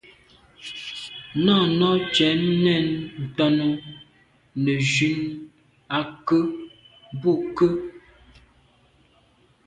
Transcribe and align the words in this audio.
Náná 1.45 1.89
cɛ̌d 2.13 2.39
nɛ̂n 2.63 2.85
ntɔ́nə́ 3.23 3.71
nə̀ 4.63 4.77
jún 4.91 5.17
á 5.97 5.99
kə̂ 6.27 6.39
bû 7.19 7.31
kə̂. 7.55 7.67